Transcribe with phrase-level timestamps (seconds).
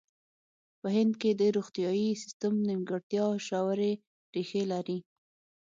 [0.79, 3.91] په هند کې د روغتیايي سیستم نیمګړتیا ژورې
[4.33, 4.97] ریښې لري.